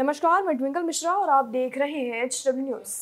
[0.00, 2.92] नमस्कार, मैं ट्विंकल मिश्रा और आप देख रहे हैं एच डब्ल्यू न्यूज़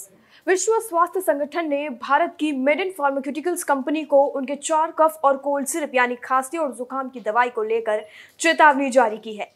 [0.47, 5.37] विश्व स्वास्थ्य संगठन ने भारत की मेड इन फार्मास्यूटिकल्स कंपनी को उनके चार कफ और
[5.37, 8.05] कोल्ड सिरप, यानी खांसी और जुकाम की दवाई को लेकर
[8.41, 9.51] चेतावनी जारी की है।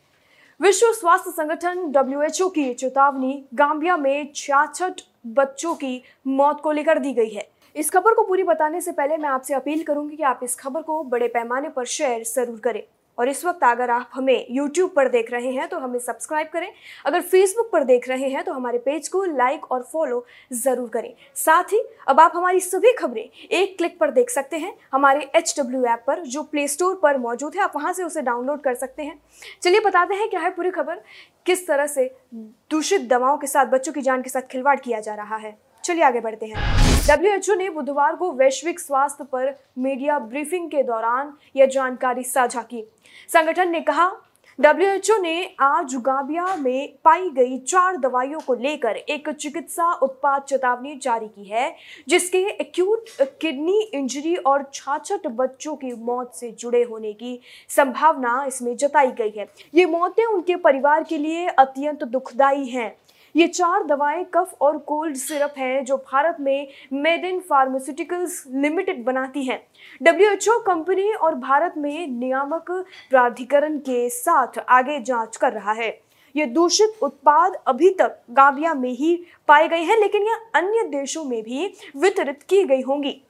[0.60, 5.02] विश्व स्वास्थ्य संगठन डब्ल्यू की चेतावनी गांबिया में छियासठ
[5.34, 9.16] बच्चों की मौत को लेकर दी गई है। इस खबर को पूरी बताने से पहले
[9.16, 12.82] मैं आपसे अपील करूँगी कि आप इस खबर को बड़े पैमाने पर शेयर ज़रूर करें।
[13.22, 16.68] और इस वक्त अगर आप हमें YouTube पर देख रहे हैं तो हमें सब्सक्राइब करें।
[17.06, 21.12] अगर Facebook पर देख रहे हैं तो हमारे पेज को लाइक और फॉलो ज़रूर करें।
[21.36, 25.54] साथ ही, अब आप हमारी सभी खबरें एक क्लिक पर देख सकते हैं, हमारे एच
[25.58, 28.74] डब्ल्यू ऐप पर, जो प्ले स्टोर पर मौजूद है। आप वहाँ से उसे डाउनलोड कर
[28.74, 29.18] सकते हैं।
[29.62, 31.02] चलिए बताते हैं, क्या है पूरी खबर?
[31.46, 35.14] किस तरह से दूषित दवाओं के साथ, बच्चों की जान के साथ खिलवाड़ किया जा
[35.14, 40.70] रहा है। चलिए आगे बढ़ते हैं। डब्ल्यूएचओ ने बुधवार को वैश्विक स्वास्थ्य पर मीडिया ब्रीफिंग
[40.70, 42.84] के दौरान यह जानकारी साझा की।
[43.28, 44.10] संगठन ने कहा
[44.58, 50.94] डब्ल्यूएचओ ने आज गाबिया में पाई गई चार दवाइयों को लेकर एक चिकित्सा उत्पाद चेतावनी
[50.96, 51.74] जारी की है,
[52.08, 57.38] जिसके एक्यूट किडनी इंजरी और छाछठ बच्चों की मौत से जुड़े होने की
[57.70, 62.94] संभावना इसमें जताई गई है। ये मौतें उनके परिवार के लिए अत्यंत दुखदाई हैं।
[63.34, 69.04] ये चार दवाएँ कफ और कोल्ड सिरप हैं जो भारत में मेड इन फार्मास्यूटिकल्स लिमिटेड
[69.04, 69.60] बनाती हैं।
[70.02, 72.70] डब्ल्यूएचओ कंपनी और भारत में नियामक
[73.10, 75.88] प्राधिकरण के साथ आगे जाँच कर रहा है।
[76.34, 79.14] ये दूषित उत्पाद अभी तक गाबिया में ही
[79.48, 81.66] पाए गए हैं, लेकिन यह अन्य देशों में भी
[81.96, 83.20] वितरित की गई होंगी।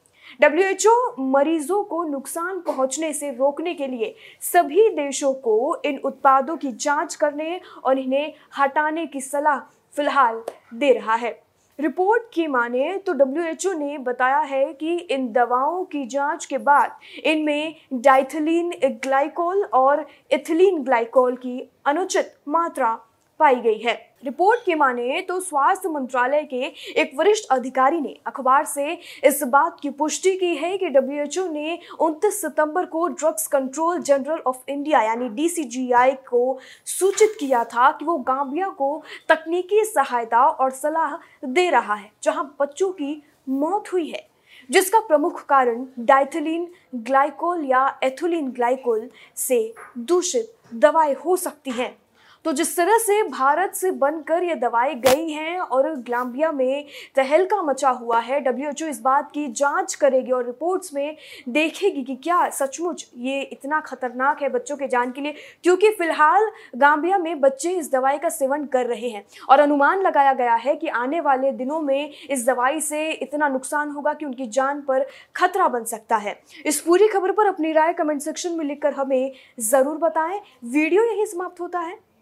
[0.40, 6.72] डब्ल्यूएचओ मरीजों को नुकसान पहुँचने से रोकने के लिए सभी देशों को इन उत्पादों की
[6.72, 9.58] जाँच करने और इन्हें हटाने की सलाह
[9.96, 10.42] फ़िलहाल
[10.74, 11.30] दे रहा है।
[11.78, 16.96] रिपोर्ट की माने तो डब्ल्यूएचओ ने बताया है कि इन दवाओं की जाँच के बाद
[17.24, 18.72] इनमें डाइथिलीन
[19.04, 22.92] ग्लाइकोल और इथिलीन ग्लाइकोल की अनुचित मात्रा
[23.40, 28.64] पाई गई है। रिपोर्ट की माने तो स्वास्थ्य मंत्रालय के एक वरिष्ठ अधिकारी ने अखबार
[28.64, 33.98] से इस बात की पुष्टि की है कि डब्ल्यूएचओ ने 29 सितंबर को drugs control
[34.00, 40.46] general of India यानी डीसीजीआई को सूचित किया था कि वो गांबिया को तकनीकी सहायता
[40.46, 41.16] और सलाह
[41.46, 44.26] दे रहा है, जहाँ बच्चों की मौत हुई है,
[44.70, 51.96] जिसका प्रमुख कारण डाइथिलीन ग्लाइकोल या एथुलिन ग्लाइकोल से दूषित दवाएँ हो सकती हैं।
[52.44, 56.86] तो जिस तरह से भारत से बनकर ये दवाई गई हैं और ग्लाम्बिया में
[57.16, 61.16] तहलका मचा हुआ है डब्ल्यू इस बात की जाँच करेगी और रिपोर्ट्स में
[61.48, 66.50] देखेगी कि क्या सचमुच ये इतना खतरनाक है बच्चों के जान के लिए, क्योंकि फ़िलहाल
[66.76, 70.76] गाम्बिया में बच्चे इस दवाई का सेवन कर रहे हैं और अनुमान लगाया गया है
[70.76, 75.06] कि आने वाले दिनों में इस दवाई से इतना नुकसान होगा कि उनकी जान पर
[75.36, 79.32] खतरा बन सकता है। इस पूरी खबर पर अपनी राय कमेंट सेक्शन में लिखकर हमें
[79.60, 81.98] ज़रूर बताएँ। वीडियो यही समाप्त होता है।